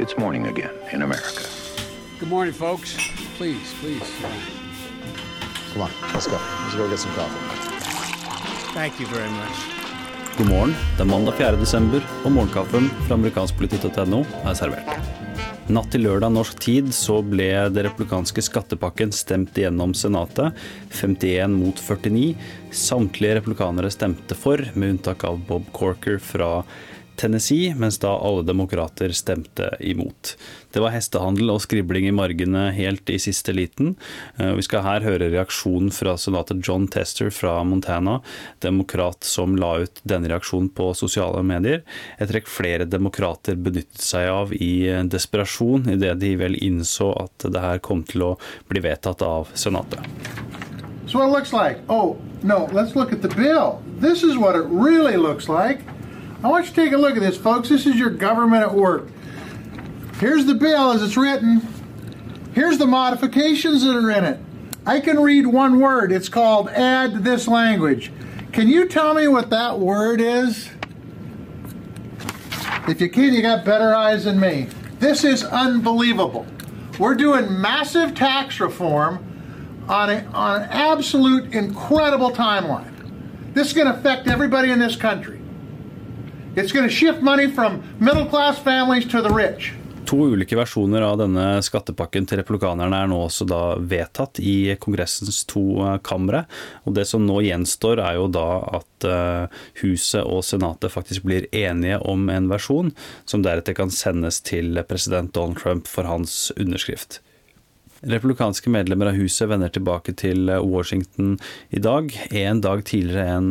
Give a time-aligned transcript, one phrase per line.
[0.00, 1.44] It's morning again in America.
[2.18, 2.96] Good morning, folks.
[3.36, 4.10] Please, please.
[5.74, 6.38] Come on, let's go.
[6.62, 8.72] Let's go get some coffee.
[8.72, 9.56] Thank you very much.
[10.38, 10.74] God morgen.
[10.96, 11.56] Det er mandag 4.
[11.60, 15.10] desember, og morgenkaffen fra amerikanskpolitikk.no er servert.
[15.68, 20.56] Natt til lørdag norsk tid så ble det republikanske skattepakken stemt igjennom Senatet.
[20.96, 22.32] 51 mot 49.
[22.72, 26.62] Samtlige republikanere stemte for, med unntak av Bob Corker fra
[27.20, 30.36] Tennessee, mens da alle demokrater stemte imot.
[30.72, 33.92] Det var hestehandel og skribling i margene helt i siste liten.
[34.38, 38.20] Eh, vi skal her høre reaksjonen fra senator John Tester fra Montana,
[38.64, 41.84] demokrat som la ut denne reaksjonen på sosiale medier.
[42.16, 44.72] Et trekk flere demokrater benyttet seg av i
[45.12, 48.34] desperasjon, idet de vel innså at det her kom til å
[48.72, 50.08] bli vedtatt av Senatet.
[51.06, 51.78] So what it looks like.
[51.88, 53.82] Oh, no, let's look at the bill.
[53.98, 55.80] This is what it really looks like.
[56.42, 57.68] I want you to take a look at this, folks.
[57.68, 59.08] This is your government at work.
[60.16, 61.60] Here's the bill as it's written.
[62.54, 64.40] Here's the modifications that are in it.
[64.86, 66.12] I can read one word.
[66.12, 68.10] It's called add this language.
[68.52, 70.70] Can you tell me what that word is?
[72.88, 74.68] If you can, you got better eyes than me.
[74.98, 76.46] This is unbelievable.
[76.98, 79.26] We're doing massive tax reform
[79.88, 82.92] on, a, on an absolute incredible timeline.
[83.52, 85.39] This is going to affect everybody in this country.
[89.76, 94.74] To to ulike versjoner av denne skattepakken til republikanerne er nå også da vedtatt i
[94.82, 96.44] Kongressens to eh, kamre.
[96.82, 98.48] Og Det som nå gjenstår, er jo da
[98.80, 102.90] at eh, Huset og Senatet faktisk blir enige om en versjon,
[103.24, 107.20] som deretter kan sendes til president Donald Trump for hans underskrift.
[108.00, 111.34] Republikanske medlemmer av huset vender tilbake til Washington
[111.68, 113.50] i dag, en dag tidligere enn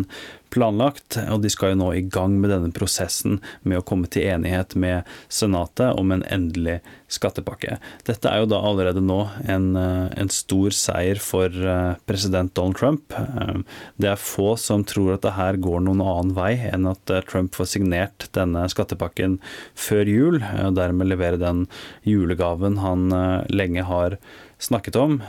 [0.53, 4.27] planlagt, og de skal jo nå i gang med denne prosessen med å komme til
[4.29, 7.77] enighet med Senatet om en endelig skattepakke.
[8.07, 9.19] Dette er jo da allerede nå
[9.49, 13.13] en, eh, en stor seier for eh, president Donald Trump.
[13.13, 13.61] Eh,
[13.97, 17.57] det er få som tror at det her går noen annen vei enn at Trump
[17.57, 19.39] får signert denne skattepakken
[19.77, 21.65] før jul, og dermed levere den
[22.07, 23.09] julegaven han
[23.49, 24.17] lenge har
[24.59, 25.19] snakket om.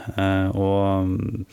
[0.59, 1.45] Og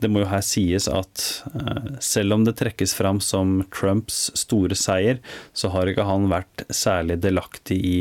[0.00, 1.24] det må jo her sies at
[1.54, 5.20] eh, selv om det trekkes fram som Trumps store seier,
[5.52, 8.00] så har ikke han vært særlig delaktig i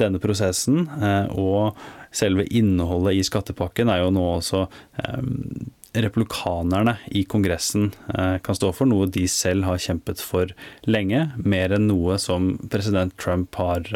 [0.00, 0.86] denne prosessen.
[1.00, 1.78] Eh, og
[2.16, 4.64] selve innholdet i skattepakken er jo nå også
[5.02, 5.22] eh,
[5.90, 7.88] republikanerne i Kongressen
[8.46, 10.52] kan stå for, noe de selv har kjempet for
[10.86, 13.90] lenge, mer enn noe som president Trump har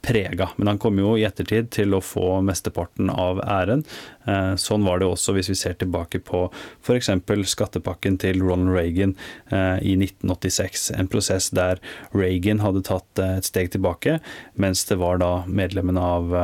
[0.00, 0.48] prega.
[0.56, 3.84] Men han kom jo i ettertid til å få mesteparten av æren.
[4.28, 6.44] Eh, sånn var det også hvis vi ser tilbake på
[6.84, 7.10] f.eks.
[7.52, 9.16] skattepakken til Ronald Reagan
[9.50, 10.90] eh, i 1986.
[10.98, 11.82] En prosess der
[12.14, 14.18] Reagan hadde tatt eh, et steg tilbake,
[14.54, 16.36] mens det var da medlemmene av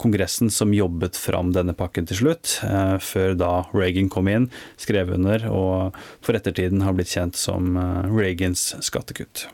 [0.00, 2.58] Kongressen som jobbet fram denne pakken til slutt,
[3.04, 4.48] før da Reagan kom inn,
[4.80, 7.76] skrev under og for ettertiden har blitt kjent som
[8.10, 9.46] Reagans skattekutt.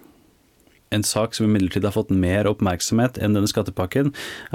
[0.90, 4.08] En sak som imidlertid har fått mer oppmerksomhet enn denne skattepakken,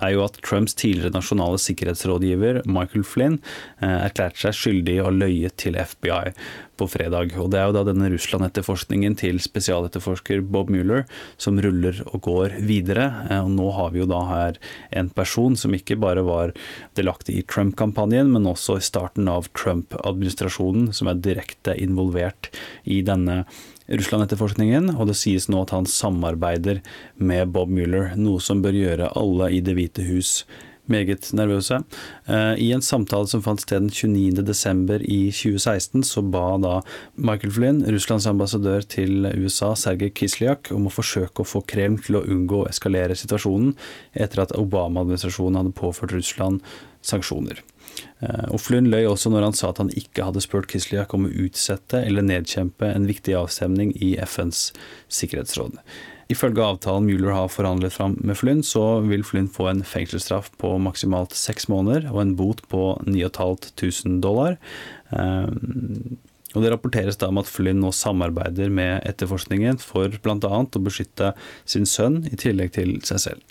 [0.04, 3.38] er jo at Trumps tidligere nasjonale sikkerhetsrådgiver Michael Flynn
[3.80, 6.34] eh, erklærte seg skyldig i å løye til FBI
[6.76, 7.38] på fredag.
[7.40, 11.06] Og Det er jo da denne Russland-etterforskningen til spesialetterforsker Bob Mueller
[11.40, 13.06] som ruller og går videre.
[13.30, 14.60] Eh, og Nå har vi jo da her
[14.92, 16.52] en person som ikke bare var
[17.00, 22.52] delaktig i Trump-kampanjen, men også i starten av Trump-administrasjonen, som er direkte involvert
[22.84, 23.46] i denne
[23.92, 26.82] Russland-etterforskningen, og det sies nå at han samarbeider
[27.22, 30.40] med Bob Mueller, noe som bør gjøre alle i Det hvite hus
[30.92, 31.82] meget nervøse.
[32.28, 35.04] Eh, I en samtale som fant sted den 29.12.
[35.04, 36.80] i 2016, så ba da
[37.16, 42.20] Michael Flynn, Russlands ambassadør til USA, Sergej Kislyak, om å forsøke å få Kreml til
[42.20, 43.76] å unngå å eskalere situasjonen
[44.14, 46.62] etter at Obama-administrasjonen hadde påført Russland
[47.06, 47.62] sanksjoner.
[48.20, 51.28] Eh, og Flynn løy også når han sa at han ikke hadde spurt Kislyak om
[51.28, 54.70] å utsette eller nedkjempe en viktig avstemning i FNs
[55.14, 55.80] sikkerhetsråd.
[56.32, 60.72] Ifølge avtalen Mueller har forhandlet fram med Flynn, så vil Flynn få en fengselsstraff på
[60.82, 64.58] maksimalt seks måneder og en bot på 9500 dollar.
[66.56, 70.38] Og Det rapporteres da om at Flynn nå samarbeider med etterforskningen for bl.a.
[70.40, 71.34] å beskytte
[71.68, 73.44] sin sønn, i tillegg til seg selv.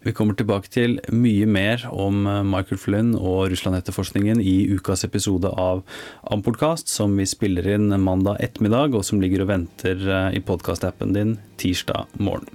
[0.00, 5.50] Vi kommer tilbake til mye mer om eh, Michael Flynn og Russland-etterforskningen i ukas episode
[5.60, 5.82] av
[6.32, 11.12] Ampodkast, som vi spiller inn mandag ettermiddag, og som ligger og venter eh, i podkastappen
[11.16, 12.48] din tirsdag morgen.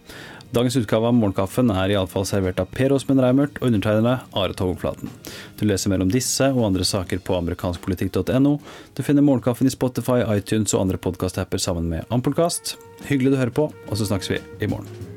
[0.56, 5.12] Dagens utgave av Morgenkaffen er iallfall servert av Per Åsmund Reimert og undertegnede Are Togflaten.
[5.60, 8.54] Du leser mer om disse og andre saker på amerikanskpolitikk.no.
[8.96, 12.78] Du finner Morgenkaffen i Spotify, iTunes og andre podkastapper sammen med Ampolkast.
[13.10, 15.15] Hyggelig du hører på, og så snakkes vi i morgen.